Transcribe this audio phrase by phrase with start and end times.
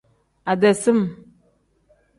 [0.51, 0.99] Ade sim.